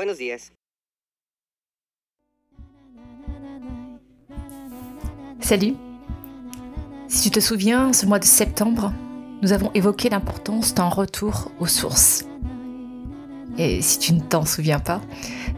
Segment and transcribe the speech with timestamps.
[0.00, 0.50] Buenos días.
[5.40, 5.76] Salut.
[7.06, 8.94] Si tu te souviens, ce mois de septembre,
[9.42, 12.24] nous avons évoqué l'importance d'un retour aux sources.
[13.58, 15.02] Et si tu ne t'en souviens pas,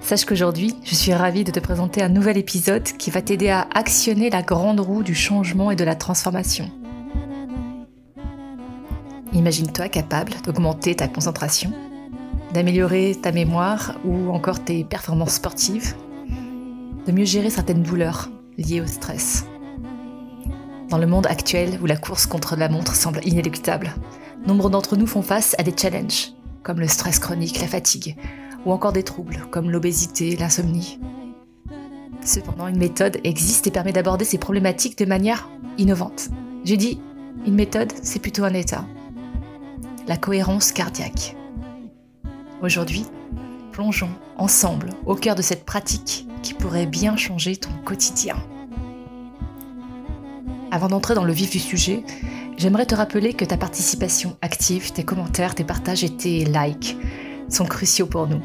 [0.00, 3.68] sache qu'aujourd'hui, je suis ravie de te présenter un nouvel épisode qui va t'aider à
[3.72, 6.68] actionner la grande roue du changement et de la transformation.
[9.32, 11.72] Imagine-toi capable d'augmenter ta concentration,
[12.52, 15.94] d'améliorer ta mémoire ou encore tes performances sportives,
[17.06, 19.46] de mieux gérer certaines douleurs liées au stress.
[20.88, 23.94] Dans le monde actuel où la course contre la montre semble inéluctable,
[24.46, 26.32] nombre d'entre nous font face à des challenges,
[26.62, 28.16] comme le stress chronique, la fatigue,
[28.66, 31.00] ou encore des troubles comme l'obésité, l'insomnie.
[32.20, 36.28] Cependant, une méthode existe et permet d'aborder ces problématiques de manière innovante.
[36.64, 37.00] J'ai dit,
[37.46, 38.84] une méthode, c'est plutôt un état.
[40.06, 41.36] La cohérence cardiaque.
[42.62, 43.04] Aujourd'hui,
[43.72, 48.36] plongeons ensemble au cœur de cette pratique qui pourrait bien changer ton quotidien.
[50.70, 52.04] Avant d'entrer dans le vif du sujet,
[52.56, 56.96] j'aimerais te rappeler que ta participation active, tes commentaires, tes partages et tes likes
[57.48, 58.40] sont cruciaux pour nous.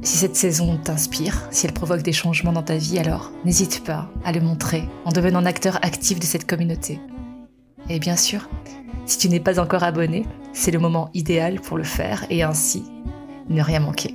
[0.00, 4.08] Si cette saison t'inspire, si elle provoque des changements dans ta vie, alors n'hésite pas
[4.24, 7.00] à le montrer en devenant acteur actif de cette communauté.
[7.90, 8.48] Et bien sûr,
[9.04, 12.82] si tu n'es pas encore abonné, c'est le moment idéal pour le faire et ainsi
[13.48, 14.14] ne rien manquer.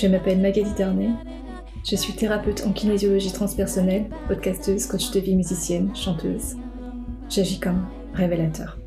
[0.00, 1.10] Je m'appelle Magali Darnay.
[1.84, 6.54] Je suis thérapeute en kinésiologie transpersonnelle, podcasteuse, coach de vie musicienne, chanteuse.
[7.28, 8.77] J'agis comme révélateur.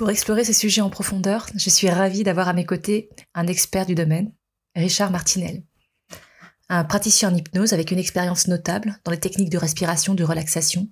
[0.00, 3.84] Pour explorer ces sujets en profondeur, je suis ravie d'avoir à mes côtés un expert
[3.84, 4.32] du domaine,
[4.74, 5.62] Richard Martinel.
[6.70, 10.88] Un praticien en hypnose avec une expérience notable dans les techniques de respiration, de relaxation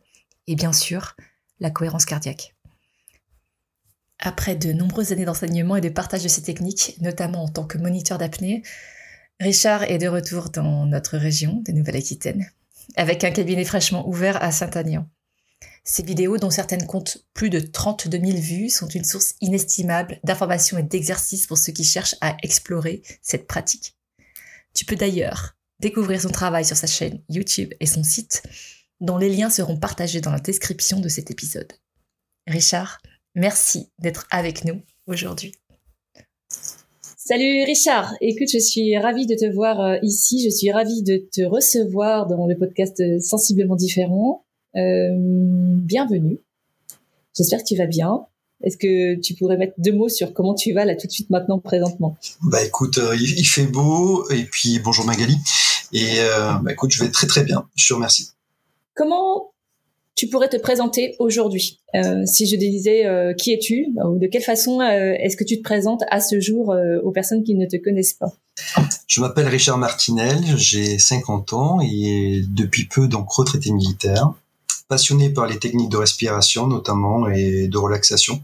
[0.47, 1.17] et bien sûr
[1.59, 2.55] la cohérence cardiaque.
[4.19, 7.79] Après de nombreuses années d'enseignement et de partage de ces techniques, notamment en tant que
[7.79, 8.63] moniteur d'apnée,
[9.41, 12.51] Richard est de retour dans notre région de Nouvelle-Aquitaine,
[12.95, 15.09] avec un cabinet fraîchement ouvert à Saint-Agnan.
[15.91, 20.77] Ces vidéos, dont certaines comptent plus de 32 000 vues, sont une source inestimable d'informations
[20.77, 23.97] et d'exercices pour ceux qui cherchent à explorer cette pratique.
[24.75, 28.43] Tu peux d'ailleurs découvrir son travail sur sa chaîne YouTube et son site,
[29.01, 31.73] dont les liens seront partagés dans la description de cet épisode.
[32.47, 33.01] Richard,
[33.35, 35.55] merci d'être avec nous aujourd'hui.
[37.17, 41.27] Salut Richard, écoute, je suis ravie de te voir euh, ici, je suis ravie de
[41.33, 44.45] te recevoir dans le podcast Sensiblement différent.
[44.79, 46.39] Euh, bienvenue.
[47.37, 48.21] J'espère que tu vas bien.
[48.63, 51.31] Est-ce que tu pourrais mettre deux mots sur comment tu vas là tout de suite
[51.31, 52.17] maintenant présentement?
[52.43, 55.37] Bah écoute, euh, il, fait beau et puis bonjour Magali.
[55.93, 57.69] Et euh, bah écoute, je vais très très bien.
[57.77, 58.31] Je te remercie.
[58.95, 59.53] Comment
[60.17, 61.81] tu pourrais te présenter aujourd'hui?
[62.27, 63.05] Si je disais
[63.39, 66.75] qui es-tu ou de quelle façon est-ce que tu te présentes à ce jour
[67.05, 68.33] aux personnes qui ne te connaissent pas?
[69.07, 74.35] Je m'appelle Richard Martinel, j'ai 50 ans et depuis peu donc retraité militaire
[74.89, 78.43] passionné par les techniques de respiration notamment et de relaxation.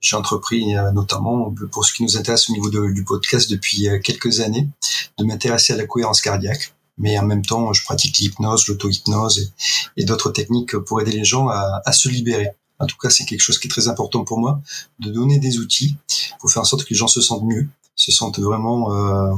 [0.00, 3.98] J'ai entrepris euh, notamment, pour ce qui nous intéresse au niveau du podcast depuis euh,
[4.00, 4.68] quelques années,
[5.16, 6.74] de m'intéresser à la cohérence cardiaque.
[6.98, 9.52] Mais en même temps, je pratique l'hypnose, l'auto-hypnose
[9.96, 12.50] et, d'autres techniques pour aider les gens à, à se libérer.
[12.78, 14.60] En tout cas, c'est quelque chose qui est très important pour moi,
[14.98, 15.96] de donner des outils
[16.38, 19.34] pour faire en sorte que les gens se sentent mieux se sentent vraiment euh,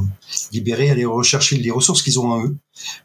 [0.51, 2.57] libérés, aller rechercher les ressources qu'ils ont en eux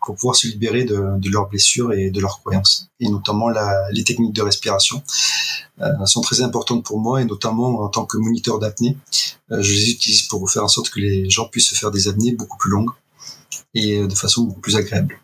[0.05, 2.89] pour pouvoir se libérer de, leurs blessures et de leurs croyances.
[3.01, 3.49] Et notamment
[3.91, 5.03] les techniques de respiration
[5.81, 8.97] euh, sont très importantes pour moi et notamment en tant que moniteur d'apnée,
[9.51, 12.33] euh, je les utilise pour faire en sorte que les gens puissent faire des apnées
[12.33, 12.91] beaucoup plus longues
[13.75, 15.19] et de façon beaucoup plus agréable.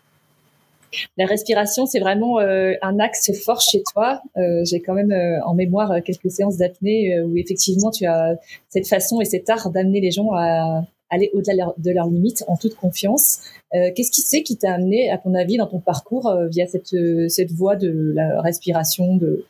[1.19, 4.21] La respiration, c'est vraiment euh, un axe fort chez toi.
[4.37, 8.37] Euh, j'ai quand même euh, en mémoire quelques séances d'apnée où effectivement tu as
[8.69, 12.55] cette façon et cet art d'amener les gens à aller au-delà de leurs limites en
[12.55, 13.41] toute confiance.
[13.73, 17.75] Qu'est-ce qui c'est qui t'a amené, à ton avis, dans ton parcours via cette voie
[17.75, 19.45] de la respiration, de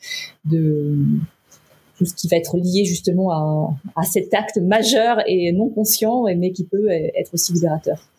[1.98, 6.52] tout ce qui va être lié justement à cet acte majeur et non conscient, mais
[6.52, 8.10] qui peut être aussi libérateur?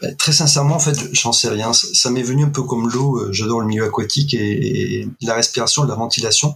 [0.00, 1.72] Bah, très sincèrement, en fait, j'en sais rien.
[1.72, 3.18] Ça, m'est venu un peu comme l'eau.
[3.18, 6.54] Euh, j'adore le milieu aquatique et, la respiration, la ventilation.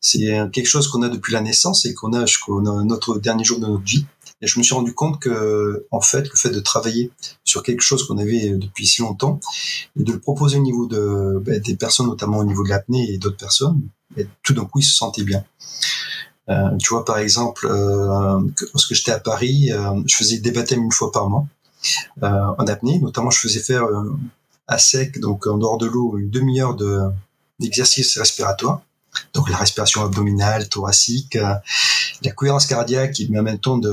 [0.00, 3.60] C'est quelque chose qu'on a depuis la naissance et qu'on a jusqu'au notre dernier jour
[3.60, 4.04] de notre vie.
[4.42, 7.10] Et je me suis rendu compte que, en fait, le fait de travailler
[7.44, 9.40] sur quelque chose qu'on avait depuis si longtemps
[9.98, 13.10] et de le proposer au niveau de bah, des personnes, notamment au niveau de l'apnée
[13.10, 13.80] et d'autres personnes,
[14.42, 15.42] tout d'un coup, ils se sentaient bien.
[16.78, 19.70] tu vois, par exemple, lorsque j'étais à Paris,
[20.04, 21.46] je faisais des baptêmes une fois par mois
[22.22, 22.98] en apnée.
[23.00, 23.84] Notamment, je faisais faire
[24.68, 27.00] à sec, donc en dehors de l'eau, une demi-heure de
[27.58, 28.82] d'exercice respiratoire.
[29.32, 33.92] Donc la respiration abdominale, thoracique, la cohérence cardiaque et en même temps de,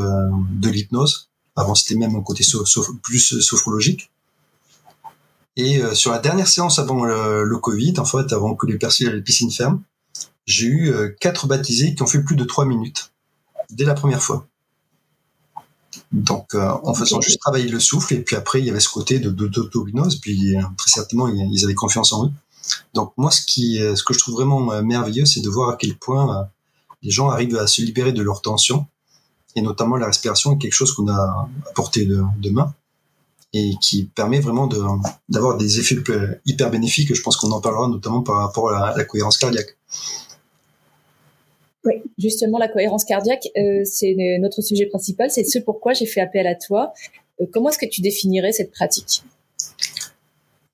[0.51, 1.29] de l'hypnose.
[1.55, 2.43] Avant, c'était même un côté
[3.01, 4.09] plus sophrologique.
[5.55, 8.79] Et euh, sur la dernière séance avant le, Covid, en fait, avant que les,
[9.11, 9.81] les piscines ferment,
[10.45, 13.11] j'ai eu euh, quatre baptisés qui ont fait plus de trois minutes
[13.69, 14.47] dès la première fois.
[16.13, 18.89] Donc, euh, en faisant juste travailler le souffle, et puis après, il y avait ce
[18.89, 22.31] côté de d'auto-hypnose, puis très certainement, ils avaient confiance en eux.
[22.93, 25.97] Donc, moi, ce, qui, ce que je trouve vraiment merveilleux, c'est de voir à quel
[25.97, 26.47] point
[27.01, 28.85] les gens arrivent à se libérer de leur tension,
[29.55, 32.73] et notamment la respiration est quelque chose qu'on a apporté de, de main
[33.53, 34.67] et qui permet vraiment
[35.29, 35.97] d'avoir des effets
[36.45, 37.13] hyper bénéfiques.
[37.13, 39.77] Je pense qu'on en parlera notamment par rapport à la, cohérence cardiaque.
[41.85, 45.29] Oui, justement, la cohérence cardiaque, euh, c'est notre sujet principal.
[45.29, 46.93] C'est ce pourquoi j'ai fait appel à toi.
[47.41, 49.23] Euh, comment est-ce que tu définirais cette pratique?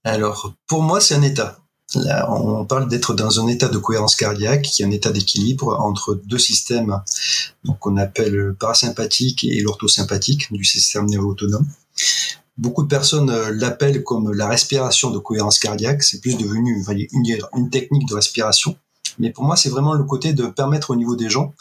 [0.04, 1.58] Alors, pour moi, c'est un état.
[1.96, 5.76] Là, on parle d'être dans un état de cohérence cardiaque, qui est un état d'équilibre
[5.80, 7.02] entre deux systèmes,
[7.64, 11.68] donc qu'on appelle le parasympathique et l'orthosympathique du système nerveux autonome.
[12.58, 16.04] Beaucoup de personnes euh, l'appellent comme la respiration de cohérence cardiaque.
[16.04, 16.84] C'est plus devenu
[17.14, 18.76] une, technique de respiration.
[19.19, 21.54] Mais pour moi, c'est vraiment le côté de permettre au niveau des gens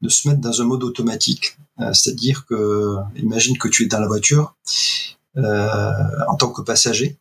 [0.00, 1.56] de se mettre dans un mode automatique.
[1.80, 4.54] Euh, c'est-à-dire que, imagine que tu es dans la voiture
[5.36, 5.92] euh,
[6.28, 7.16] en tant que passager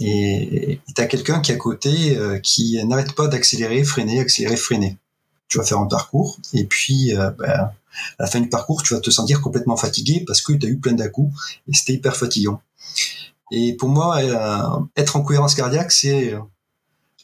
[0.00, 4.96] et tu as quelqu'un qui est à côté qui n'arrête pas d'accélérer, freiner, accélérer, freiner.
[5.48, 7.72] Tu vas faire un parcours et puis ben,
[8.18, 10.68] à la fin du parcours, tu vas te sentir complètement fatigué parce que tu as
[10.68, 12.60] eu plein dà et c'était hyper fatigant.
[13.50, 16.34] Et pour moi, euh, être en cohérence cardiaque, c'est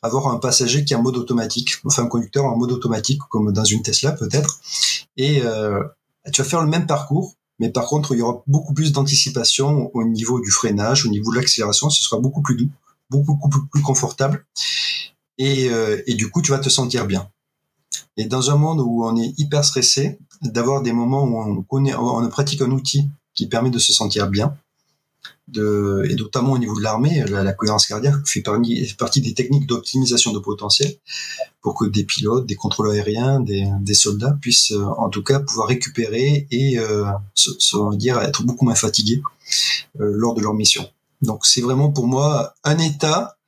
[0.04, 3.52] avoir un passager qui est en mode automatique, enfin un conducteur en mode automatique, comme
[3.52, 4.60] dans une Tesla peut-être.
[5.16, 5.82] Et euh,
[6.30, 9.90] tu vas faire le même parcours, mais par contre, il y aura beaucoup plus d'anticipation
[9.94, 12.70] au niveau du freinage, au niveau de l'accélération, ce sera beaucoup plus doux,
[13.08, 14.44] beaucoup, beaucoup plus confortable.
[15.38, 17.30] Et, euh, et du coup, tu vas te sentir bien.
[18.18, 21.94] Et dans un monde où on est hyper stressé, d'avoir des moments où on connaît,
[21.94, 24.54] on pratique un outil qui permet de se sentir bien,
[25.52, 28.42] et notamment au niveau de l'armée, la, cohérence cardiaque fait
[28.98, 30.96] partie, des techniques d'optimisation de potentiel
[31.60, 35.40] pour que des pilotes, des contrôleurs aériens, des, des soldats puissent euh, en tout cas
[35.40, 37.04] pouvoir récupérer et euh,
[37.34, 39.22] se, se, dire être beaucoup moins fatigués
[40.00, 40.88] euh, lors de leur mission.
[41.22, 43.38] Donc c'est vraiment pour moi un état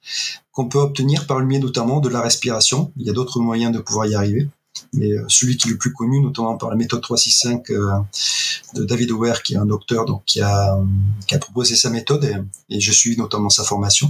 [0.51, 2.91] qu'on peut obtenir par le biais notamment de la respiration.
[2.97, 4.49] Il y a d'autres moyens de pouvoir y arriver.
[4.93, 7.91] Mais euh, celui qui est le plus connu, notamment par la méthode 365 euh,
[8.75, 10.79] de David Ware, qui est un docteur, donc qui a,
[11.27, 14.09] qui a proposé sa méthode et, je suis notamment sa formation,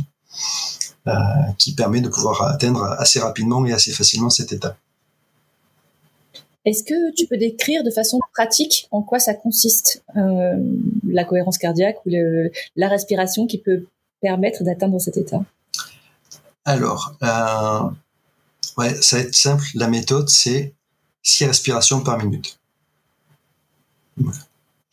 [1.06, 1.12] euh,
[1.58, 4.76] qui permet de pouvoir atteindre assez rapidement et assez facilement cet état.
[6.64, 11.98] Est-ce que tu peux décrire de façon pratique en quoi ça consiste, la cohérence cardiaque
[12.04, 12.10] ou
[12.74, 13.86] la respiration qui peut
[14.20, 15.44] permettre d'atteindre cet état?
[16.64, 17.14] Alors,
[18.76, 19.64] Ouais, ça va être simple.
[19.74, 20.74] La méthode, c'est
[21.22, 22.58] 6 respirations par minute.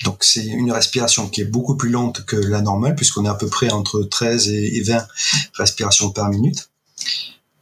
[0.03, 3.35] Donc c'est une respiration qui est beaucoup plus lente que la normale, puisqu'on est à
[3.35, 5.07] peu près entre 13 et 20
[5.53, 6.69] respirations par minute.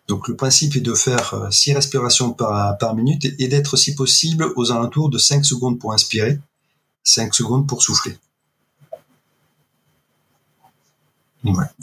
[0.07, 3.95] Donc le principe est de faire 6 euh, respirations par, par minute et d'être si
[3.95, 6.39] possible aux alentours de 5 secondes pour inspirer,
[7.03, 8.18] 5 secondes pour souffler.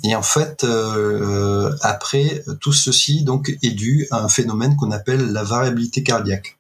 [0.04, 5.32] Et en fait, euh, après, tout ceci donc est dû à un phénomène qu'on appelle
[5.32, 6.58] la variabilité cardiaque.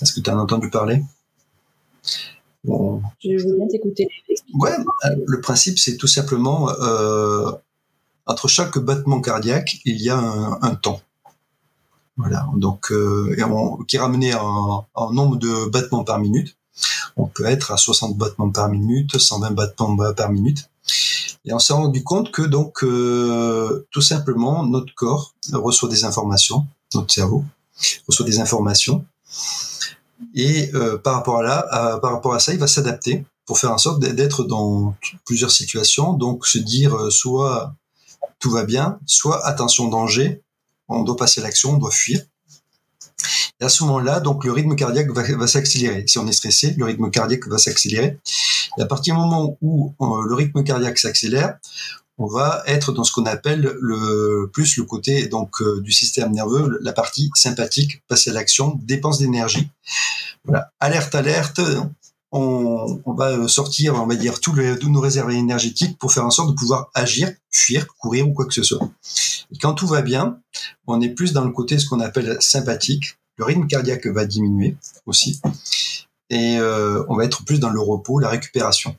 [0.00, 1.02] Est-ce que tu as entendu parler?
[2.64, 3.02] Bon.
[3.20, 4.08] Je veux bien t'écouter.
[4.54, 4.70] Ouais,
[5.04, 7.50] euh, le principe c'est tout simplement euh,
[8.26, 11.00] entre chaque battement cardiaque, il y a un, temps.
[12.16, 13.34] Voilà, donc euh,
[13.88, 16.56] qui est ramené en, en nombre de battements par minute.
[17.16, 20.70] On peut être à 60 battements par minute, 120 battements par minute.
[21.44, 26.66] Et on s'est rendu compte que donc euh, tout simplement notre corps reçoit des informations,
[26.94, 27.44] notre cerveau
[28.06, 29.04] reçoit des informations,
[30.34, 33.78] et euh, par rapport à par rapport à ça, il va s'adapter pour faire en
[33.78, 36.12] sorte d'être dans plusieurs situations.
[36.12, 37.74] Donc se dire euh, soit
[38.38, 40.42] tout va bien, soit attention danger,
[40.88, 42.20] on doit passer à l'action, on doit fuir.
[43.60, 46.04] À ce moment-là, donc le rythme cardiaque va, va s'accélérer.
[46.06, 48.18] Si on est stressé, le rythme cardiaque va s'accélérer.
[48.78, 51.58] Et à partir du moment où euh, le rythme cardiaque s'accélère,
[52.18, 56.32] on va être dans ce qu'on appelle le plus le côté donc euh, du système
[56.32, 59.68] nerveux, la partie sympathique, passer à l'action, dépense d'énergie.
[60.44, 61.60] Voilà, alerte, alerte.
[62.34, 66.54] On, va sortir, on va dire, tous, nos réserves énergétiques pour faire en sorte de
[66.54, 68.88] pouvoir agir, fuir, courir ou quoi que ce soit.
[69.60, 70.38] Quand tout va bien,
[70.86, 74.76] on est plus dans le côté ce qu'on appelle sympathique, le rythme cardiaque va diminuer
[75.04, 75.40] aussi.
[76.30, 78.96] Et euh, on va être plus dans le repos, la récupération.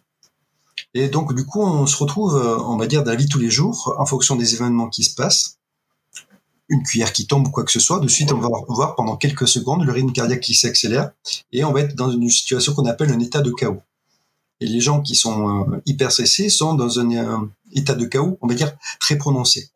[0.94, 3.40] Et donc, du coup, on se retrouve, euh, on va dire, dans la vie tous
[3.40, 5.58] les jours, en fonction des événements qui se passent.
[6.70, 9.18] Une cuillère qui tombe ou quoi que ce soit, de suite, on va voir pendant
[9.18, 11.12] quelques secondes le rythme cardiaque qui s'accélère
[11.52, 13.82] et on va être dans une situation qu'on appelle un état de chaos.
[14.62, 18.38] Et les gens qui sont euh, hyper stressés sont dans un, un état de chaos,
[18.42, 19.70] on va dire, très prononcé.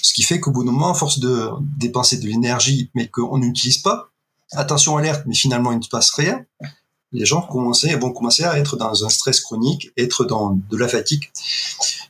[0.00, 3.38] Ce qui fait qu'au bout d'un moment, à force de dépenser de l'énergie, mais qu'on
[3.38, 4.10] n'utilise pas,
[4.52, 6.44] attention alerte, mais finalement il ne se passe rien,
[7.12, 11.30] les gens vont commencer à être dans un stress chronique, être dans de la fatigue,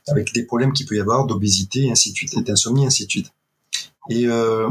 [0.07, 3.31] avec des problèmes qu'il peut y avoir d'obésité, ainsi de suite, d'insomnie, ainsi de suite.
[4.09, 4.69] Et euh,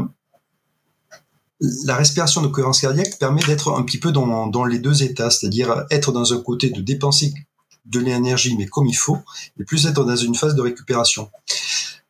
[1.59, 5.29] la respiration de cohérence cardiaque permet d'être un petit peu dans, dans les deux états,
[5.29, 7.33] c'est-à-dire être dans un côté de dépenser
[7.85, 9.19] de l'énergie, mais comme il faut,
[9.59, 11.29] et plus être dans une phase de récupération.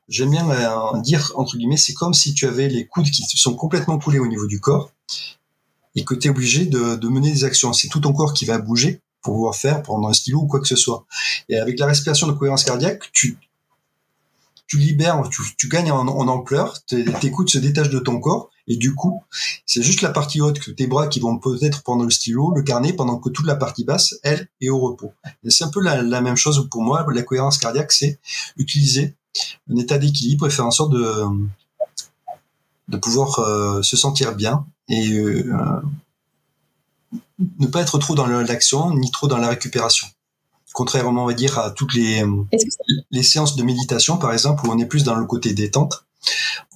[0.08, 0.48] J'aime bien
[1.01, 4.27] dire, entre guillemets, c'est comme si tu avais les coudes qui sont complètement coulés au
[4.27, 4.92] niveau du corps,
[5.96, 7.72] et que tu es obligé de, de, mener des actions.
[7.74, 10.60] C'est tout ton corps qui va bouger pour pouvoir faire, prendre un stylo ou quoi
[10.60, 11.06] que ce soit.
[11.50, 13.38] Et avec la respiration de cohérence cardiaque, tu,
[14.74, 18.96] tu libères, tu, gagnes en, ampleur, tes, coudes se détachent de ton corps, et du
[18.96, 19.22] coup,
[19.68, 22.63] c'est juste la partie haute que tes bras qui vont peut-être prendre le stylo, le
[22.63, 25.13] carnet, pendant que toute la partie basse, elle, est au repos.
[25.48, 27.06] C'est un peu la, la, même chose pour moi.
[27.13, 28.20] La cohérence cardiaque, c'est
[28.58, 29.13] utiliser
[29.72, 31.24] un état d'équilibre et faire en sorte de,
[32.88, 35.53] de pouvoir euh, se sentir bien et euh,
[37.60, 40.08] ne pas être trop dans l'action ni trop dans la récupération.
[40.74, 42.24] Contrairement, on va dire, à toutes les,
[43.12, 46.06] les séances de méditation, par exemple, où on est plus dans le côté détente,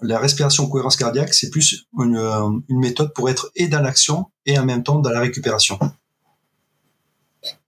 [0.01, 4.25] la respiration cohérence cardiaque, c'est plus une, euh, une, méthode pour être et dans l'action
[4.45, 5.79] et en même temps dans la récupération.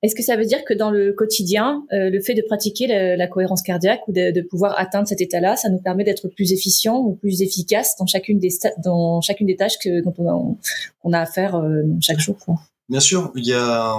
[0.03, 3.15] Est-ce que ça veut dire que dans le quotidien, euh, le fait de pratiquer la,
[3.15, 6.51] la cohérence cardiaque ou de, de, pouvoir atteindre cet état-là, ça nous permet d'être plus
[6.51, 8.49] efficient ou plus efficace dans chacune des
[8.83, 10.57] dans chacune des tâches que dont on a,
[11.03, 12.55] on a à faire euh, chaque jour quoi?
[12.89, 13.97] Bien sûr, il y a,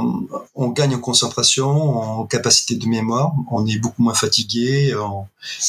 [0.57, 4.93] on gagne en concentration, en capacité de mémoire, on est beaucoup moins fatigué,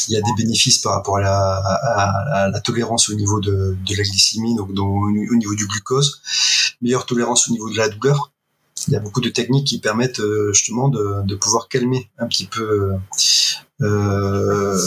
[0.08, 4.56] il y a des bénéfices par rapport à la, tolérance au niveau de, la glycémie,
[4.56, 6.22] donc, donc au niveau du glucose,
[6.82, 8.32] meilleure tolérance au niveau de la douleur,
[8.88, 12.25] il y a beaucoup de techniques qui permettent euh, justement de, de pouvoir calmer un
[12.25, 12.96] petit peu
[13.82, 14.78] euh,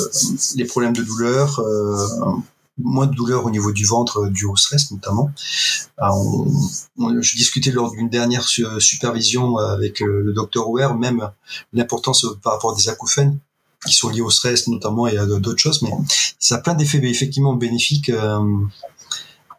[0.56, 2.36] les problèmes de douleur, euh,
[2.78, 5.30] moins de douleur au niveau du ventre dû au stress notamment.
[5.98, 11.30] Je discutais lors d'une dernière supervision avec le docteur Ware même
[11.72, 13.38] l'importance par rapport des acouphènes
[13.86, 15.90] qui sont liés au stress notamment et à d'autres choses, mais
[16.38, 18.40] ça a plein d'effets effectivement bénéfiques euh,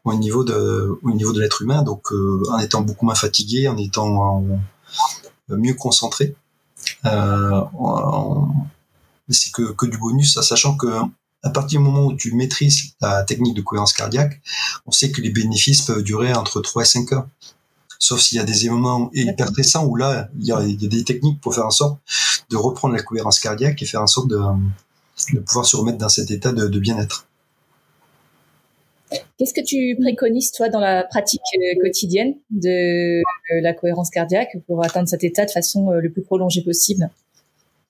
[0.05, 3.67] au niveau de au niveau de l'être humain donc euh, en étant beaucoup moins fatigué
[3.67, 4.45] en étant
[5.49, 6.35] euh, mieux concentré
[7.05, 7.61] euh,
[9.29, 10.87] c'est que, que du bonus sachant que
[11.45, 14.41] à partir du moment où tu maîtrises la technique de cohérence cardiaque,
[14.87, 17.27] on sait que les bénéfices peuvent durer entre 3 et 5 heures.
[17.99, 20.85] Sauf s'il y a des moments hyper stressants où là, il y, a, il y,
[20.85, 21.99] a, des techniques pour faire en sorte
[22.49, 24.39] de reprendre la cohérence cardiaque et faire en sorte de,
[25.33, 27.27] de pouvoir se remettre dans cet état de, de bien-être.
[29.37, 34.57] Qu'est-ce que tu préconises, toi, dans la pratique euh, quotidienne de euh, la cohérence cardiaque
[34.65, 37.09] pour atteindre cet état de façon euh, le plus prolongée possible?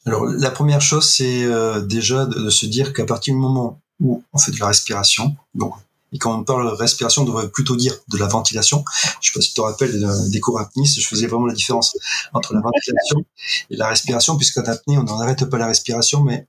[0.06, 1.48] Alors, la première chose, c'est
[1.84, 5.74] déjà de, se dire qu'à partir du moment où on fait de la respiration, donc,
[6.16, 8.86] et quand on parle de respiration, on devrait plutôt dire de la ventilation.
[9.20, 11.98] Je sais pas si tu te rappelles des cours apnées, je faisais vraiment la différence
[12.34, 13.26] entre la ventilation
[13.70, 16.48] et la respiration, puisqu'en apnée, on n'arrête pas la respiration, mais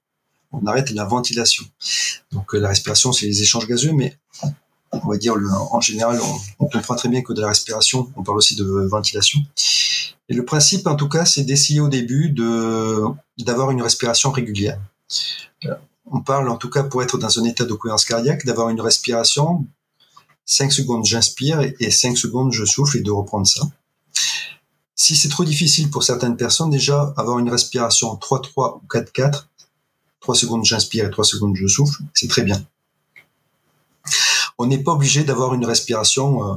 [0.52, 1.64] on arrête la ventilation.
[2.30, 4.16] Donc la respiration, c'est les échanges gazeux, mais
[4.92, 5.34] on va dire,
[5.70, 6.20] en général,
[6.58, 9.40] on, comprend très bien que de la respiration, on parle aussi de ventilation.
[10.28, 12.30] Et le principe, en tout cas, c'est d'essayer au début
[13.38, 14.80] d'avoir une respiration régulière.
[16.10, 18.80] On parle, en tout cas, pour être dans un état de cohérence cardiaque, d'avoir une
[18.80, 19.66] respiration
[20.44, 23.62] 5 secondes j'inspire et 5 secondes je souffle et de reprendre ça.
[24.94, 29.46] Si c'est trop difficile pour certaines personnes, déjà avoir une respiration 3-3 ou 4-4,
[30.20, 32.64] 3 secondes j'inspire et 3 secondes je souffle, c'est très bien
[34.58, 36.56] on n'est pas obligé d'avoir une respiration euh,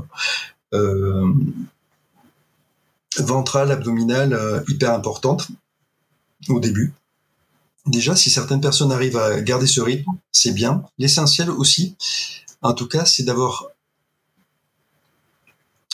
[0.74, 1.34] euh,
[3.18, 5.48] ventrale, abdominale euh, hyper importante
[6.48, 6.94] au début.
[7.86, 10.84] Déjà, si certaines personnes arrivent à garder ce rythme, c'est bien.
[10.98, 11.96] L'essentiel aussi,
[12.62, 13.66] en tout cas, c'est d'avoir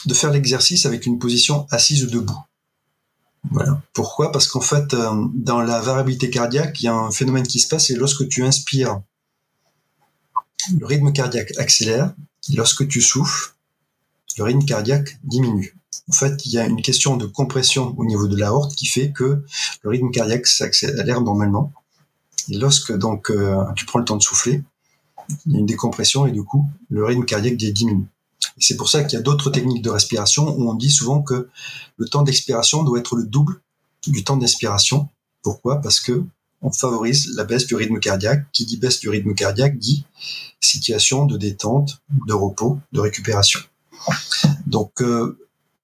[0.04, 2.38] de faire l'exercice avec une position assise ou debout.
[3.50, 3.80] Voilà.
[3.92, 4.30] Pourquoi?
[4.30, 4.94] Parce qu'en fait,
[5.34, 8.44] dans la variabilité cardiaque, il y a un phénomène qui se passe, et lorsque tu
[8.44, 9.00] inspires,
[10.78, 12.14] le rythme cardiaque accélère.
[12.54, 13.54] Lorsque tu souffles,
[14.38, 15.76] le rythme cardiaque diminue.
[16.08, 19.10] En fait, il y a une question de compression au niveau de l'aorte qui fait
[19.10, 19.42] que
[19.82, 21.72] le rythme cardiaque s'accélère normalement.
[22.48, 24.62] Et lorsque donc euh, tu prends le temps de souffler,
[25.46, 28.06] il y a une décompression et du coup, le rythme cardiaque diminue.
[28.58, 31.48] C'est pour ça qu'il y a d'autres techniques de respiration où on dit souvent que
[31.96, 33.60] le temps d'expiration doit être le double
[34.06, 35.08] du temps d'inspiration.
[35.42, 35.80] Pourquoi?
[35.80, 36.24] Parce que
[36.62, 38.46] on favorise la baisse du rythme cardiaque.
[38.52, 40.04] Qui dit baisse du rythme cardiaque dit
[40.60, 43.60] situation de détente, de repos, de récupération.
[44.66, 45.38] Donc, euh,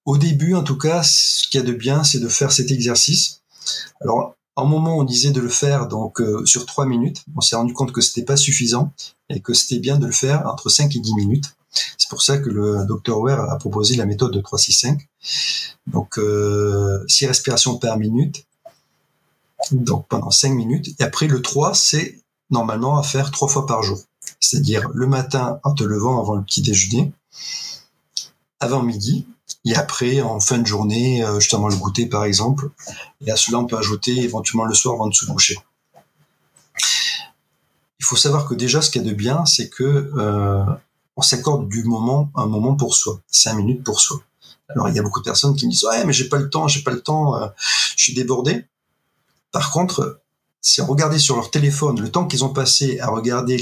[0.05, 2.71] au début, en tout cas, ce qu'il y a de bien, c'est de faire cet
[2.71, 3.41] exercice.
[4.01, 7.23] Alors, un moment, on disait de le faire donc euh, sur trois minutes.
[7.35, 8.93] On s'est rendu compte que c'était pas suffisant
[9.29, 11.55] et que c'était bien de le faire entre 5 et 10 minutes.
[11.97, 14.99] C'est pour ça que le docteur Ware a proposé la méthode de 3-6-5.
[15.87, 18.45] Donc, euh, 6 respirations par minute,
[19.71, 20.89] donc pendant 5 minutes.
[20.99, 23.99] Et après, le 3, c'est normalement à faire trois fois par jour.
[24.39, 27.11] C'est-à-dire le matin en te levant avant le petit déjeuner,
[28.59, 29.25] avant midi,
[29.65, 32.69] et après en fin de journée, euh, justement le goûter par exemple.
[33.25, 35.57] Et à cela, on peut ajouter éventuellement le soir avant de se coucher.
[37.99, 40.65] Il faut savoir que déjà, ce qu'il y a de bien, c'est que euh,
[41.15, 44.19] on s'accorde du moment, un moment pour soi, cinq minutes pour soi.
[44.69, 46.49] Alors il y a beaucoup de personnes qui me disent ouais mais j'ai pas le
[46.49, 47.47] temps, j'ai pas le temps, euh,
[47.95, 48.65] je suis débordé.
[49.53, 50.19] Par contre,
[50.61, 53.57] si on regardait sur leur téléphone le temps qu'ils ont passé à regarder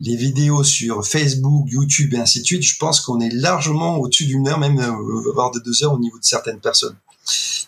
[0.00, 4.26] les, vidéos sur Facebook, YouTube et ainsi de suite, je pense qu'on est largement au-dessus
[4.26, 6.96] d'une heure, même euh, voire de deux heures au niveau de certaines personnes.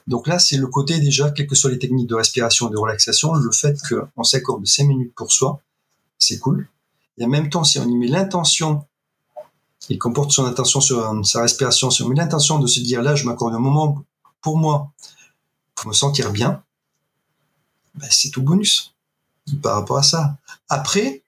[0.07, 2.79] Donc là, c'est le côté déjà, quelles que soient les techniques de respiration et de
[2.79, 5.61] relaxation, le fait qu'on s'accorde cinq minutes pour soi,
[6.19, 6.69] c'est cool.
[7.19, 8.85] Et en même temps, si on y met l'intention
[9.89, 13.03] et qu'on porte son attention sur sa respiration, si on met l'intention de se dire
[13.03, 14.03] là, je m'accorde un moment
[14.41, 14.91] pour moi,
[15.77, 16.63] pour me sentir bien,
[17.95, 18.95] ben, c'est tout bonus
[19.63, 20.37] par rapport à ça.
[20.69, 21.23] Après,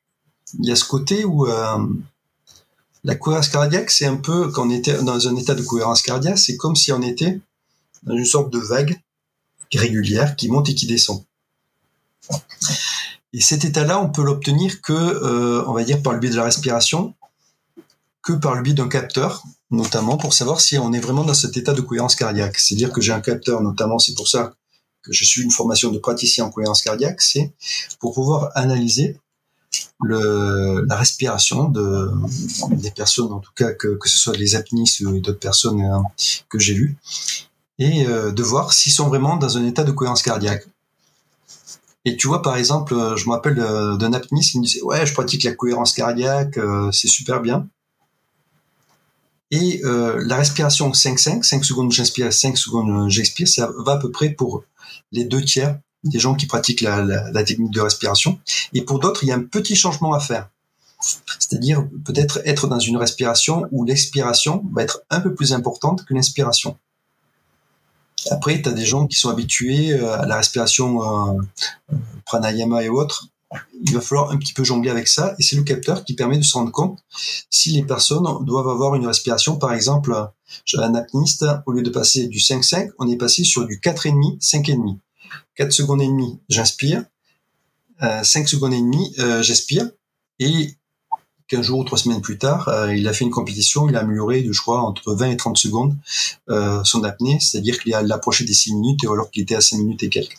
[0.59, 1.79] il y a ce côté où euh,
[3.05, 6.39] la cohérence cardiaque, c'est un peu quand on était dans un état de cohérence cardiaque,
[6.39, 7.41] c'est comme si on était
[8.05, 9.01] dans une sorte de vague
[9.75, 11.25] régulière qui monte et qui descend.
[13.33, 16.37] Et cet état-là, on peut l'obtenir que, euh, on va dire, par le biais de
[16.37, 17.15] la respiration,
[18.23, 21.57] que par le biais d'un capteur, notamment pour savoir si on est vraiment dans cet
[21.57, 22.59] état de cohérence cardiaque.
[22.59, 24.53] C'est-à-dire que j'ai un capteur, notamment, c'est pour ça
[25.03, 27.53] que je suis une formation de praticien en cohérence cardiaque, c'est
[27.99, 29.19] pour pouvoir analyser
[30.03, 32.11] le, la respiration de,
[32.71, 35.99] des personnes, en tout cas que, que ce soit les apnistes ou d'autres personnes euh,
[36.49, 36.97] que j'ai vues,
[37.79, 40.67] et euh, de voir s'ils sont vraiment dans un état de cohérence cardiaque.
[42.05, 45.07] Et tu vois, par exemple, euh, je me rappelle d'un apniste qui me disait, ouais,
[45.07, 46.59] je pratique la cohérence cardiaque,
[46.93, 47.69] c'est super bien.
[49.53, 54.31] Et la respiration 5-5, 5 secondes j'inspire, 5 secondes j'expire, ça va à peu près
[54.31, 54.65] pour
[55.13, 58.41] les deux tiers des gens qui pratiquent la, la, technique de respiration.
[58.73, 60.49] Et pour d'autres, il y a un petit changement à faire.
[61.39, 66.15] C'est-à-dire peut-être être dans une respiration où l'expiration va être un peu plus importante que
[66.15, 66.77] l'inspiration.
[68.31, 71.41] Après, tu as des gens qui sont habitués euh, à la respiration euh,
[71.93, 73.29] euh, pranayama et autres.
[73.83, 75.35] Il va falloir un petit peu jongler avec ça.
[75.39, 76.99] Et c'est le capteur qui permet de se rendre compte
[77.51, 79.57] si les personnes doivent avoir une respiration.
[79.57, 80.15] Par exemple,
[80.75, 84.99] un apniste, au lieu de passer du 5-5, on est passé sur du 4,5, 5,5.
[85.57, 87.05] 4 secondes et demie, j'inspire.
[88.03, 89.89] Euh, 5 secondes et demie, euh, j'expire.
[90.39, 90.75] Et
[91.53, 94.01] 15 jours ou 3 semaines plus tard, euh, il a fait une compétition, il a
[94.01, 95.97] amélioré, je crois, entre 20 et 30 secondes
[96.49, 99.77] euh, son apnée, c'est-à-dire qu'il a approché des 6 minutes alors qu'il était à 5
[99.77, 100.39] minutes et quelques.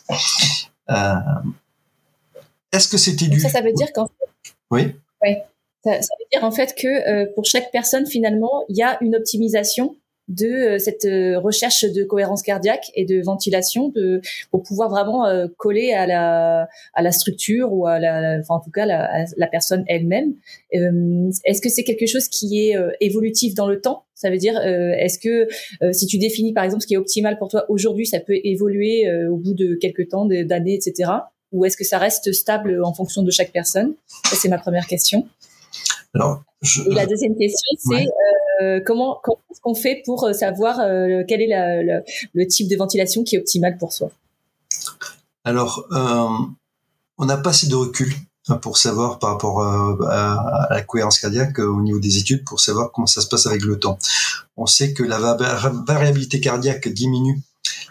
[2.74, 3.40] Euh, est-ce que c'était du...
[3.40, 4.52] Ça, ça veut dire qu'en fait...
[4.70, 4.94] Oui.
[5.22, 5.36] Oui.
[5.84, 9.14] Ça, ça, veut dire en fait que pour chaque personne, finalement, il y a une
[9.14, 9.96] optimisation
[10.28, 15.26] de euh, cette euh, recherche de cohérence cardiaque et de ventilation de, pour pouvoir vraiment
[15.26, 19.26] euh, coller à la, à la structure ou à la, enfin, en tout cas la,
[19.36, 20.34] la personne elle-même.
[20.72, 24.04] est-ce que c'est quelque chose qui est évolutif dans le temps?
[24.14, 25.48] Ça veut dire, est-ce que
[25.92, 29.10] si tu définis par exemple ce qui est optimal pour toi aujourd'hui, ça peut évoluer
[29.28, 31.10] au bout de quelques temps, d'années, etc.
[31.54, 33.94] Ou est-ce que ça reste stable en fonction de chaque personne?
[34.28, 35.26] Ça, c'est ma première question.
[36.12, 36.42] Alors,
[36.86, 38.06] Et la deuxième question, c'est
[38.60, 42.00] euh, comment comment est-ce qu'on fait pour euh, savoir euh, quel est la,
[42.34, 44.10] le type de ventilation qui est optimal pour soi?
[45.44, 48.12] Alors, on n'a pas assez de recul
[48.48, 52.90] hein, pour savoir par rapport à, la cohérence cardiaque au niveau des études pour savoir
[52.92, 53.98] comment ça se passe avec le temps.
[54.56, 55.18] On sait que la
[55.86, 57.40] variabilité cardiaque diminue,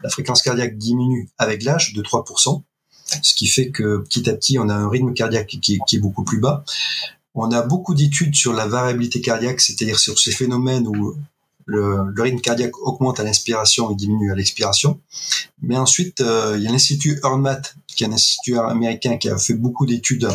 [0.04, 2.63] la fréquence cardiaque diminue avec l'âge de 3%,
[3.21, 6.23] ce qui fait que petit à petit on a un rythme cardiaque qui, est beaucoup
[6.23, 6.63] plus bas.
[7.35, 11.15] On a beaucoup d'études sur la variabilité cardiaque, c'est-à-dire sur ces phénomènes où
[11.65, 14.99] le, rythme cardiaque augmente à l'inspiration et diminue à l'expiration.
[15.61, 19.37] Mais ensuite, euh, il y a l'Institut Earnmat, qui est un institut américain qui a
[19.37, 20.29] fait beaucoup d'études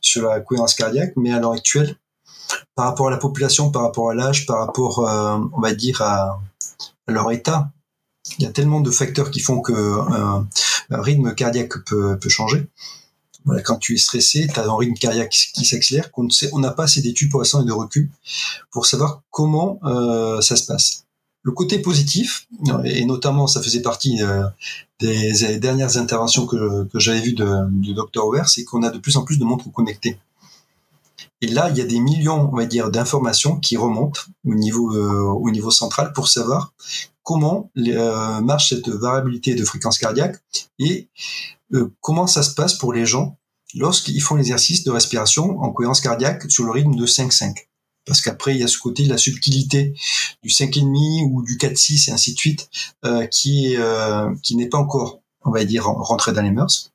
[0.00, 1.96] sur la cohérence cardiaque, mais à l'heure actuelle,
[2.74, 6.02] par rapport à la population, par rapport à l'âge, par rapport, euh, on va dire,
[6.02, 6.40] à,
[7.08, 7.70] leur état,
[8.38, 10.40] il y a tellement de facteurs qui font que euh,
[10.90, 12.68] rythme cardiaque peut, changer
[13.44, 16.84] voilà, quand tu es stressé, tu as un rythme cardiaque qui s'accélère, on n'a pas
[16.84, 18.10] assez d'études pour l'instant et de recul
[18.72, 21.04] pour savoir comment euh, ça se passe.
[21.42, 22.48] Le côté positif,
[22.84, 24.42] et notamment ça faisait partie euh,
[24.98, 27.36] des, dernières interventions que, j'avais vues
[27.70, 30.18] du docteur Weir, c'est qu'on a de plus en plus de montres connectées.
[31.40, 34.92] Et là, il y a des millions, on va dire, d'informations qui remontent au niveau
[34.96, 36.72] euh, au niveau central pour savoir
[37.26, 40.36] comment euh, marche cette variabilité de fréquence cardiaque
[40.78, 41.08] et
[41.74, 43.36] euh, comment ça se passe pour les gens
[43.74, 47.56] lorsqu'ils font l'exercice de respiration en cohérence cardiaque sur le rythme de 5-5.
[48.06, 49.92] Parce qu'après, il y a ce côté, la subtilité
[50.44, 52.70] du 5,5 ou du 4-6 et ainsi de suite,
[53.04, 53.76] euh, qui,
[54.52, 56.92] n'est pas encore, on va dire, rentré dans les mœurs.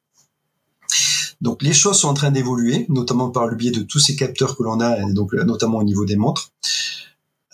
[1.42, 4.56] Donc les choses sont en train d'évoluer, notamment par le biais de tous ces capteurs
[4.56, 6.54] que l'on a, donc notamment au niveau des montres.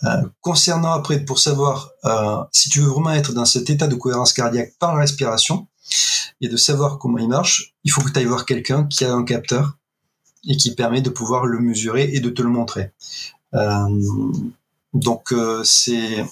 [0.04, 3.96] Euh, concernant après, pour savoir euh, si tu veux vraiment être dans cet état de
[3.96, 5.66] cohérence cardiaque par la respiration
[6.40, 9.12] et de savoir comment il marche, il faut que tu ailles voir quelqu'un qui a
[9.12, 9.76] un capteur
[10.46, 12.92] et qui permet de pouvoir le mesurer et de te le montrer.
[13.54, 13.88] Euh,
[14.94, 15.34] donc
[15.64, 16.24] c'est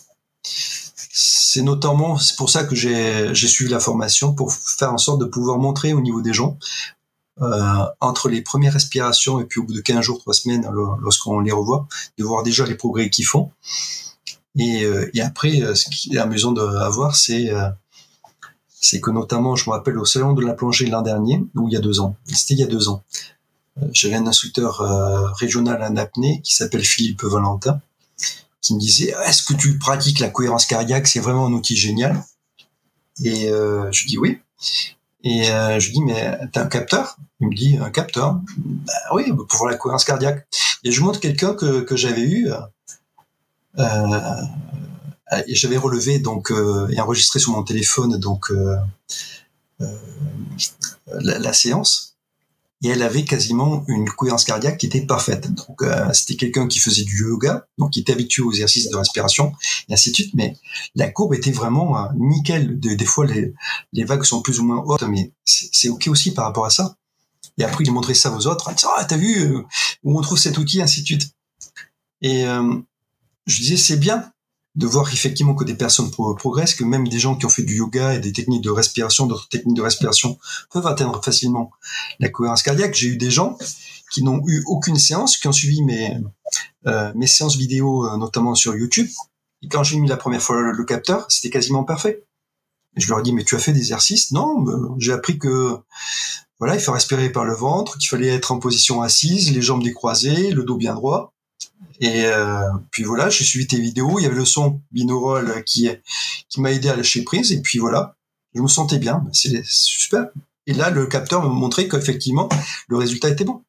[0.42, 5.24] c'est notamment c'est pour ça que j'ai suivi la formation pour faire en sorte de
[5.24, 6.57] pouvoir montrer au niveau des gens
[7.38, 10.68] entre les premières respirations et puis au bout de 15 jours, 3 semaines,
[11.01, 11.87] lorsqu'on les revoit,
[12.18, 13.51] de voir déjà les progrès qu'ils font.
[14.59, 17.51] Et, euh, après, euh, ce qui est amusant à voir, c'est
[18.81, 21.72] c'est que notamment, je me rappelle au salon de la plongée l'an dernier, ou il
[21.72, 23.03] y a deux ans, c'était il y a deux ans,
[23.92, 24.79] j'avais un instructeur
[25.37, 27.81] régional en apnée qui s'appelle Philippe Valentin,
[28.66, 31.07] qui me disait est-ce que tu pratiques la cohérence cardiaque?
[31.07, 32.22] C'est vraiment un outil génial.
[33.22, 34.38] Et euh, je dis oui.
[35.28, 37.16] Et euh, je lui dis, mais t'as un capteur?
[37.40, 38.38] Il me dit, un capteur.
[38.58, 40.46] Bah, Oui, pour voir la cohérence cardiaque.
[40.84, 42.48] Et je montre quelqu'un que, que j'avais eu,
[43.80, 44.42] euh,
[45.48, 48.52] et j'avais relevé donc euh, et enregistré sur mon téléphone donc
[51.08, 52.15] la, séance
[52.82, 55.52] et elle avait quasiment une cohérence cardiaque qui était parfaite.
[55.52, 58.96] Donc euh, c'était quelqu'un qui faisait du yoga, donc qui était habitué aux exercices de
[58.96, 59.52] respiration
[59.88, 60.34] et ainsi de suite.
[60.34, 60.56] Mais
[60.94, 62.78] la courbe était vraiment euh, nickel.
[62.78, 63.54] des fois les,
[63.92, 66.96] les vagues sont plus ou moins hautes, mais c'est ok aussi par rapport à ça.
[67.58, 69.62] Et après il montrait ça aux autres, ah t'as vu euh,
[70.02, 71.30] où on trouve cet outil, ainsi de suite.
[72.22, 72.44] Et
[73.46, 74.32] je disais c'est bien
[74.76, 77.76] de voir effectivement que des personnes progressent, que même des gens qui ont fait du
[77.76, 80.38] yoga et des techniques de respiration, d'autres techniques de respiration
[80.70, 81.70] peuvent atteindre facilement
[82.20, 82.94] la cohérence cardiaque.
[82.94, 83.56] J'ai eu des gens
[84.12, 86.18] qui n'ont eu aucune séance, qui ont suivi mes,
[86.86, 89.08] euh, mes séances vidéo, euh, notamment sur YouTube.
[89.62, 92.24] Et quand j'ai mis la première fois le, capteur, c'était quasiment parfait.
[92.96, 94.30] Et je leur ai dit, mais tu as fait des exercices?
[94.32, 94.64] Non,
[94.98, 95.78] j'ai appris que
[96.58, 99.82] voilà, il faut respirer par le ventre, qu'il fallait être en position assise, les jambes
[99.82, 101.34] décroisées, le dos bien droit.
[102.00, 104.18] Et euh, puis voilà, j'ai suivi tes vidéos.
[104.18, 105.88] Il y avait le son binaural qui
[106.48, 107.52] qui m'a aidé à lâcher prise.
[107.52, 108.16] Et puis voilà,
[108.54, 109.24] je me sentais bien.
[109.32, 110.28] C'est super.
[110.66, 112.48] Et là, le capteur me montrait qu'effectivement,
[112.88, 113.62] le résultat était bon.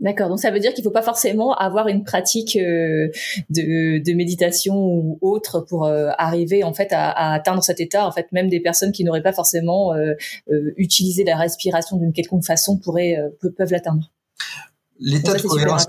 [0.00, 0.28] D'accord.
[0.28, 3.08] Donc ça veut dire qu'il ne faut pas forcément avoir une pratique euh,
[3.50, 8.06] de, méditation ou autre pour euh, arriver en fait à, atteindre cet état.
[8.06, 9.94] En fait, même des personnes qui n'auraient pas forcément
[10.76, 14.12] utilisé la respiration d'une quelconque façon peuvent l'atteindre.
[15.00, 15.86] L'état de cohérence.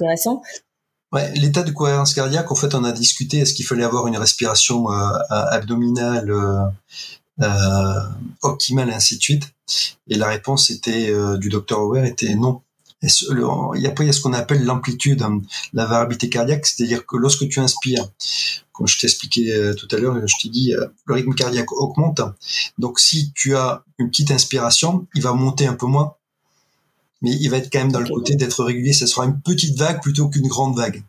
[1.12, 4.17] Ouais, l'état de cohérence cardiaque, en fait, on a discuté est-ce qu'il fallait avoir une
[4.17, 6.65] respiration euh, abdominale euh,
[7.41, 8.00] euh,
[8.43, 9.48] optimale, et ainsi de suite?
[10.08, 12.62] Et la réponse était euh, du docteur Auer était non.
[13.02, 15.41] Et il y a, il y a ce qu'on appelle l'amplitude, hein,
[15.74, 18.06] la variabilité cardiaque, c'est-à-dire que lorsque tu inspires,
[18.74, 20.74] comme je t'expliquais tout à l'heure, je t'ai dit,
[21.06, 22.19] le rythme cardiaque augmente.
[22.78, 26.15] Donc si tu as une petite inspiration, il va monter un peu moins
[27.21, 28.93] mais il va être quand même dans le côté d'être régulier.
[28.93, 31.03] Ça sera une petite vague plutôt qu'une grande vague.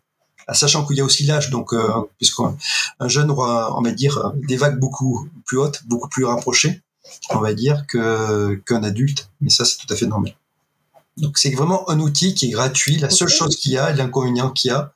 [0.47, 2.57] Ah, sachant qu'il y a aussi l'âge, donc euh, puisqu'un
[3.07, 6.83] jeune aura, on va dire, des vagues beaucoup plus hautes, beaucoup plus rapprochées,
[7.31, 9.31] on va dire que qu'un adulte.
[9.41, 10.35] Mais ça, c'est tout à fait normal.
[11.17, 12.97] Donc c'est vraiment un outil qui est gratuit.
[12.97, 14.93] La seule chose qu'il y a, l'inconvénient qu'il y a,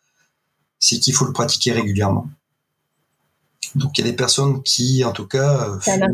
[0.81, 2.29] c'est qu'il faut le pratiquer régulièrement.
[3.75, 6.07] Donc il y a des personnes qui, en tout cas, euh, fumer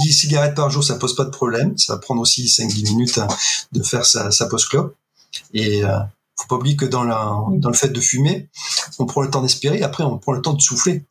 [0.00, 1.76] 10 cigarettes par jour, ça pose pas de problème.
[1.76, 3.28] Ça va prendre aussi 5-10 minutes hein,
[3.72, 4.94] de faire sa, sa pause clope.
[5.52, 5.98] Et euh,
[6.36, 8.48] faut pas oublier que dans, la, dans le fait de fumer,
[8.98, 11.04] on prend le temps d'espérer, après on prend le temps de souffler.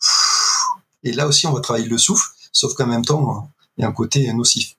[1.04, 3.88] Et là aussi, on va travailler le souffle, sauf qu'en même temps, il y a
[3.88, 4.77] un côté nocif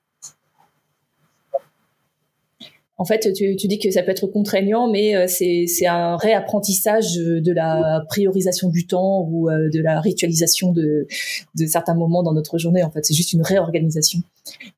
[3.00, 7.14] en fait, tu, tu, dis que ça peut être contraignant, mais euh, c'est un réapprentissage
[7.14, 11.06] de la priorisation du temps ou euh, de la ritualisation de,
[11.54, 12.82] de certains moments dans notre journée.
[12.82, 14.18] En fait, c'est juste une réorganisation.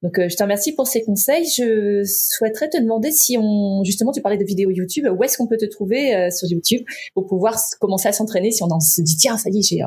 [0.02, 1.46] Donc, euh, je te remercie pour ces conseils.
[1.46, 5.46] Je souhaiterais te demander si on, justement, tu parlais de vidéos YouTube, où est-ce qu'on
[5.46, 6.82] peut te trouver sur YouTube
[7.14, 9.80] pour pouvoir commencer à s'entraîner si on en se dit tiens, ça y est, j'ai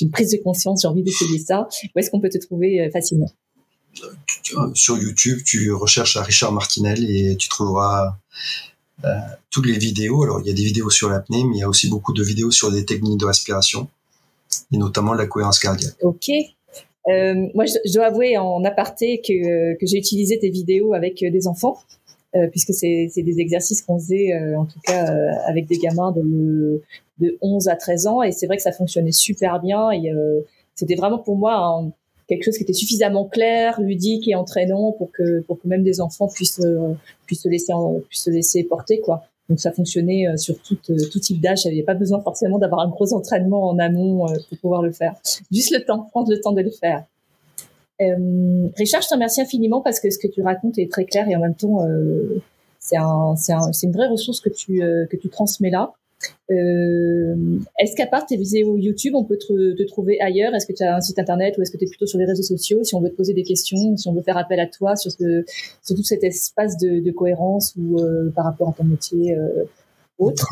[0.00, 1.68] une prise de conscience, j'ai envie d'essayer ça.
[1.94, 3.30] Où est-ce qu'on peut te trouver facilement?
[4.74, 8.16] Sur YouTube, tu recherches à Richard Martinel et tu trouveras
[9.04, 9.08] euh,
[9.50, 10.22] toutes les vidéos.
[10.22, 12.22] Alors, il y a des vidéos sur l'apnée, mais il y a aussi beaucoup de
[12.22, 13.88] vidéos sur des techniques de respiration
[14.72, 15.94] et notamment la cohérence cardiaque.
[16.02, 16.30] Ok.
[17.08, 21.46] Euh, moi, je, dois avouer en aparté que, que j'ai utilisé tes vidéos avec des
[21.46, 21.78] enfants,
[22.34, 25.06] euh, puisque c'est des exercices qu'on faisait, en tout cas,
[25.46, 26.82] avec des gamins de,
[27.18, 29.90] de 11 à 13 ans, et c'est vrai que ça fonctionnait super bien.
[29.92, 30.10] Et
[30.74, 31.92] c'était vraiment pour moi un,
[32.28, 36.00] quelque chose qui était suffisamment clair, ludique et entraînant pour que pour que même des
[36.00, 36.94] enfants puissent euh,
[37.26, 37.72] puissent se laisser
[38.08, 39.24] puissent se laisser porter quoi.
[39.48, 41.64] Donc ça fonctionnait euh, sur tout, euh, tout type d'âge.
[41.64, 44.92] Il n'y avait pas besoin forcément d'avoir un gros entraînement en amont pour pouvoir le
[44.92, 45.14] faire.
[45.52, 47.04] Juste le temps, prendre le temps de le faire.
[48.00, 51.28] Euh, Richard, je te remercie infiniment parce que ce que tu racontes est très clair
[51.28, 52.42] et en même temps, euh,
[52.78, 55.92] c'est un, un, une vraie ressource que tu, que tu transmets là.
[56.50, 60.54] Euh, est-ce qu'à part tes vidéos YouTube, on peut te, trouver ailleurs?
[60.54, 62.24] Est-ce que tu as un site internet ou est-ce que tu es plutôt sur les
[62.24, 62.84] réseaux sociaux?
[62.84, 65.10] Si on veut te poser des questions, si on veut faire appel à toi sur,
[65.10, 65.44] ce,
[65.82, 69.64] sur tout cet espace de, cohérence ou euh, par rapport à ton métier euh,
[70.18, 70.48] autre.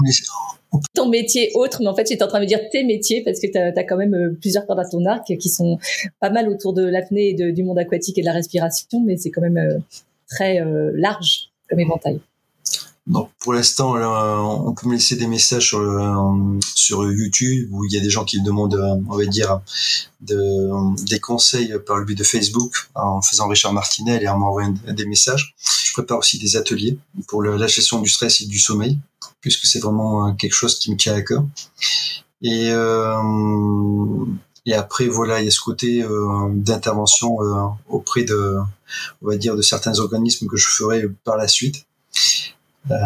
[0.94, 1.50] Ton métier.
[1.54, 3.58] Autre, mais en fait, j'étais en train de me dire tes métiers parce que tu
[3.58, 5.78] as, quand même plusieurs cordes à ton arc qui sont
[6.20, 9.30] pas mal autour de l'apnée et du monde aquatique et de la respiration, mais c'est
[9.30, 9.82] quand même
[10.26, 10.62] très
[10.94, 12.20] large comme éventail.
[13.06, 15.80] Donc pour l'instant, on peut me laisser des messages sur,
[16.74, 19.60] sur YouTube où il y a des gens qui me demandent, on va dire,
[20.22, 24.74] de, des conseils par le biais de Facebook en faisant Richard Martinel et en m'envoyant
[24.88, 25.54] des messages.
[25.58, 26.96] Je prépare aussi des ateliers
[27.28, 28.98] pour la gestion du stress et du sommeil
[29.44, 31.44] puisque c'est vraiment quelque chose qui me tient à cœur.
[32.40, 34.24] Et euh,
[34.72, 38.56] après voilà, il y a ce côté euh, d'intervention euh, auprès de,
[39.22, 41.84] on va dire, de certains organismes que je ferai par la suite
[42.90, 42.96] euh,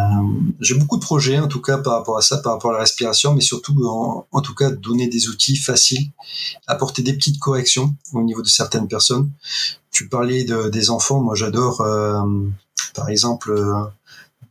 [0.60, 2.80] j'ai beaucoup de projets en tout cas par rapport à ça, par rapport à la
[2.80, 3.74] respiration, mais surtout
[4.32, 6.10] en, tout cas donner des outils faciles,
[6.66, 9.30] apporter des petites corrections au niveau de certaines personnes.
[9.92, 12.22] Tu parlais de, des enfants, moi j'adore euh,
[12.94, 13.84] par exemple euh,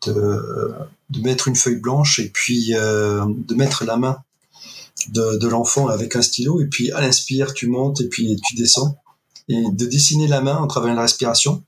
[0.06, 0.74] de,
[1.10, 4.18] de, mettre une feuille blanche et puis de mettre la main
[5.10, 6.62] de, de l'enfant avec un stylo.
[6.62, 8.98] Et puis à l'inspire tu montes et puis tu descends
[9.50, 11.64] et de dessiner la main en travaillant la respiration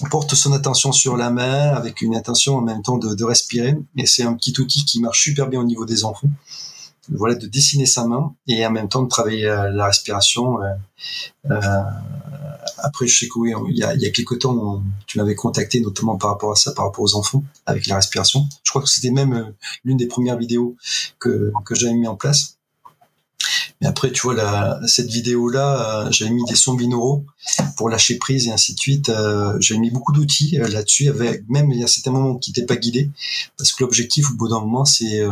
[0.00, 3.76] on porte son attention sur la main avec une intention en même temps de, respirer.
[3.96, 6.28] Et c'est un petit outil qui marche super bien au niveau des enfants.
[7.08, 10.62] Voilà, de dessiner sa main et en même temps de travailler euh, la respiration.
[10.62, 10.72] Euh,
[11.50, 11.82] euh,
[12.78, 15.34] après, je sais que oui, il y a, il y a quelques temps, tu m'avais
[15.34, 18.46] contacté notamment par rapport à ça, par rapport aux enfants, avec la respiration.
[18.62, 19.52] Je crois que c'était même
[19.84, 20.76] l'une des premières vidéos
[21.18, 22.56] que, que j'avais mis en place.
[23.82, 27.26] Mais après, tu vois, cette vidéo-là, euh, j'avais mis des sons binauraux
[27.76, 29.08] pour lâcher prise et ainsi de suite.
[29.08, 32.50] Euh, j'avais mis beaucoup d'outils euh, là-dessus, avec même il y a certains moments qui
[32.50, 33.10] n'étaient pas guidés,
[33.58, 35.22] parce que l'objectif au bout d'un moment, c'est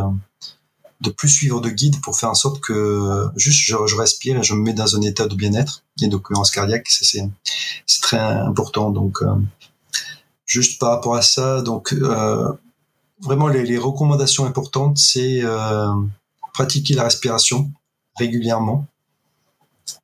[1.00, 4.52] de plus suivre de guide pour faire en sorte que juste je, respire et je
[4.52, 6.88] me mets dans un état de bien-être et de cohérence cardiaque.
[6.88, 7.22] Ça c'est
[7.86, 8.90] c'est très important.
[8.90, 9.20] Donc
[10.44, 11.94] juste par rapport à ça, donc
[13.20, 15.42] vraiment les, les, recommandations importantes, c'est
[16.52, 17.70] pratiquer la respiration
[18.20, 18.86] régulièrement.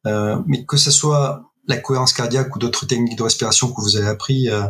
[0.07, 3.97] Euh, mais que ce soit la cohérence cardiaque ou d'autres techniques de respiration que vous
[3.97, 4.63] avez appris, euh,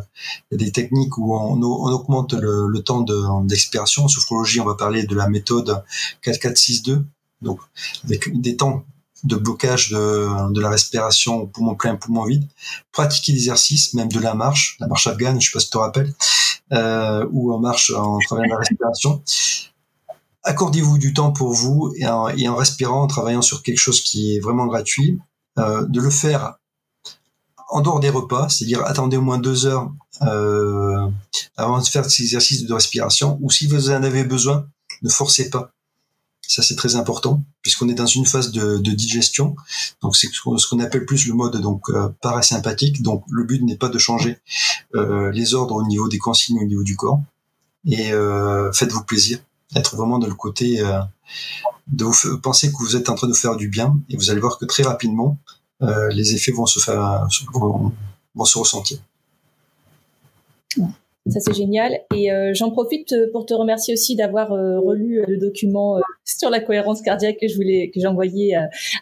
[0.51, 3.05] il y a des techniques où on, augmente le, temps
[3.43, 4.05] d'expiration.
[4.05, 5.83] en sophrologie, on va parler de la méthode
[6.25, 7.03] 4-4-6-2,
[7.43, 7.61] donc
[8.05, 8.85] avec des temps
[9.25, 12.47] de blocage de, la respiration poumon plein, poumon vide.
[12.93, 15.79] Pratiquer l'exercice, même de la marche, la marche afghane, je sais pas si tu te
[15.79, 16.15] rappelles,
[16.73, 19.23] euh, ou en marche en travaillant la respiration
[20.47, 24.41] accordez-vous du temps pour vous et en, respirant, en travaillant sur quelque chose qui est
[24.41, 25.19] vraiment gratuit,
[25.59, 26.55] euh, de le faire
[27.69, 31.09] en dehors des repas, c'est-à-dire attendez au moins deux heures euh,
[31.57, 34.69] avant de faire ces exercices de respiration, ou si vous en avez besoin,
[35.03, 35.73] ne forcez pas.
[36.47, 39.57] Ça c'est très important puisqu'on est dans une phase de, digestion,
[40.01, 43.03] donc c'est ce qu'on appelle plus le mode euh, parasympathique.
[43.03, 44.39] Donc le but n'est pas de changer
[44.95, 47.21] les ordres au niveau des consignes au niveau du corps
[47.85, 48.13] et
[48.73, 49.41] faites-vous plaisir
[49.77, 51.01] être vraiment dans le côté euh,
[51.89, 54.41] de vous penser que vous êtes en train de faire du bien et vous allez
[54.41, 55.39] voir que très rapidement
[55.83, 57.93] euh, les effets vont se faire vont,
[58.45, 58.99] se ressentir.
[61.29, 61.99] Ça c'est génial.
[62.15, 67.03] Et euh, j'en profite pour te remercier aussi d'avoir relu le document sur la cohérence
[67.03, 68.57] cardiaque que je voulais que j'ai envoyé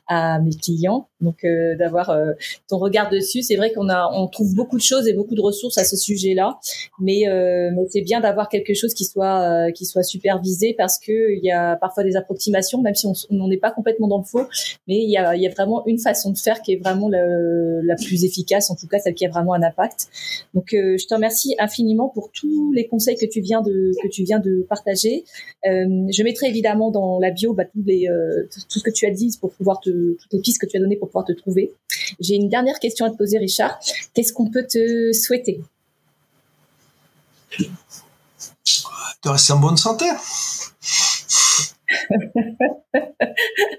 [0.08, 2.32] à mes clients donc euh, d'avoir euh,
[2.68, 3.42] ton regard dessus.
[3.42, 5.96] C'est vrai qu'on a, on trouve beaucoup de choses et beaucoup de ressources à ce
[5.96, 6.58] sujet-là,
[7.00, 11.40] mais, euh, c'est bien d'avoir quelque chose qui soit qui soit supervisé parce que il
[11.42, 14.46] y a parfois des approximations, même si on n'est pas complètement dans le faux,
[14.88, 17.24] mais il y a, y a vraiment une façon de faire qui est vraiment la,
[17.82, 20.08] la plus efficace, en tout cas celle qui a vraiment un impact.
[20.54, 24.24] Donc je te remercie infiniment pour tous les conseils que tu viens de que tu
[24.24, 25.24] viens de partager.
[25.64, 28.08] je mettrai évidemment dans la bio bah, les
[28.50, 30.80] tout ce que tu as dit pour pouvoir te toutes les pistes que tu as
[30.80, 31.72] données pour pouvoir te trouver.
[32.20, 33.78] J'ai une dernière question à te poser, Richard.
[34.12, 35.60] Qu'est-ce qu'on peut te souhaiter?
[37.58, 40.06] De rester en bonne santé.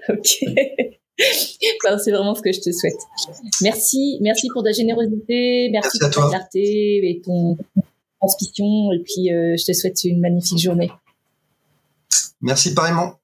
[0.08, 0.44] ok.
[1.98, 3.00] c'est vraiment ce que je te souhaite.
[3.60, 7.56] Merci, merci pour ta générosité, merci, pour ta clarté et ton
[8.18, 8.92] transmission.
[8.92, 10.90] Et puis, euh, je te souhaite une magnifique journée.
[12.40, 13.18] Merci pareillement.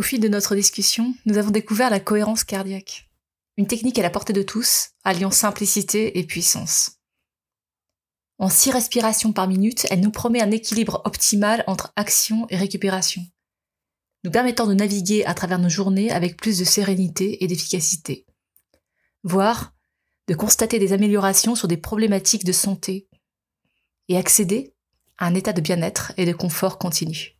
[0.00, 3.10] Au fil de notre discussion, nous avons découvert la cohérence cardiaque,
[3.58, 6.92] une technique à la portée de tous, alliant simplicité et puissance.
[8.38, 13.20] En six respirations par minute, elle nous promet un équilibre optimal entre action et récupération,
[14.24, 18.24] nous permettant de naviguer à travers nos journées avec plus de sérénité et d'efficacité,
[19.22, 19.74] voire
[20.28, 23.06] de constater des améliorations sur des problématiques de santé
[24.08, 24.72] et accéder
[25.18, 27.36] à un état de bien-être et de confort continu.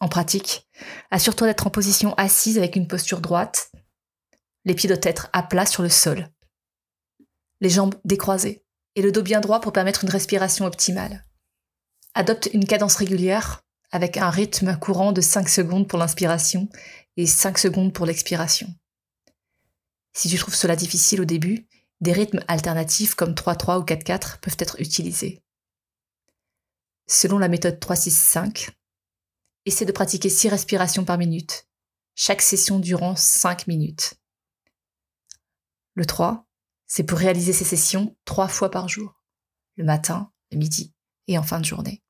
[0.00, 0.66] En pratique,
[1.10, 3.70] assure-toi d'être en position assise avec une posture droite.
[4.64, 6.28] Les pieds doivent être à plat sur le sol.
[7.60, 11.26] Les jambes décroisées et le dos bien droit pour permettre une respiration optimale.
[12.14, 16.68] Adopte une cadence régulière avec un rythme courant de 5 secondes pour l'inspiration
[17.16, 18.74] et 5 secondes pour l'expiration.
[20.12, 21.66] Si tu trouves cela difficile au début,
[22.00, 25.42] des rythmes alternatifs comme 3-3 ou 4-4 peuvent être utilisés.
[27.06, 28.70] Selon la méthode 3-6-5,
[29.66, 31.68] essaie de pratiquer 6 respirations par minute,
[32.14, 34.14] chaque session durant 5 minutes.
[35.94, 36.46] Le 3,
[36.86, 39.22] c'est pour réaliser ces sessions 3 fois par jour,
[39.76, 40.94] le matin, le midi
[41.28, 42.02] et en fin de journée.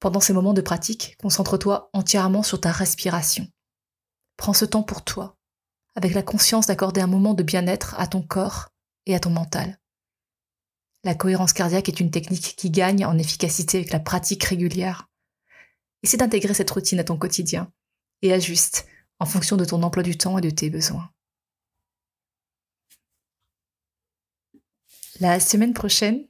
[0.00, 3.46] Pendant ces moments de pratique, concentre-toi entièrement sur ta respiration.
[4.36, 5.38] Prends ce temps pour toi,
[5.94, 8.68] avec la conscience d'accorder un moment de bien-être à ton corps
[9.06, 9.80] et à ton mental.
[11.04, 15.08] La cohérence cardiaque est une technique qui gagne en efficacité avec la pratique régulière.
[16.04, 17.72] Essaie d'intégrer cette routine à ton quotidien
[18.20, 18.86] et ajuste
[19.20, 21.10] en fonction de ton emploi du temps et de tes besoins.
[25.18, 26.28] La semaine prochaine,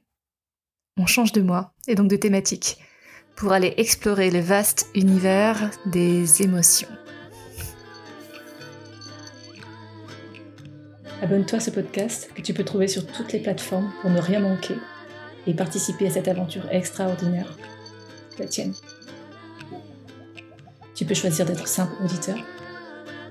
[0.95, 2.77] on change de mois et donc de thématique
[3.35, 6.87] pour aller explorer le vaste univers des émotions.
[11.21, 14.39] Abonne-toi à ce podcast que tu peux trouver sur toutes les plateformes pour ne rien
[14.39, 14.75] manquer
[15.47, 17.57] et participer à cette aventure extraordinaire,
[18.39, 18.73] la tienne.
[20.95, 22.37] Tu peux choisir d'être simple auditeur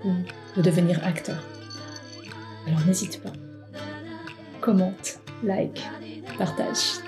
[0.04, 0.12] ou
[0.56, 1.42] de devenir acteur.
[2.66, 3.32] Alors n'hésite pas.
[4.60, 5.82] Commente, like,
[6.38, 7.00] partage.